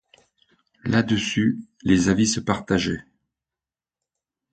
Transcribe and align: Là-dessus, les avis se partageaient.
Là-dessus, 0.83 1.59
les 1.83 2.09
avis 2.09 2.25
se 2.25 2.39
partageaient. 2.39 3.05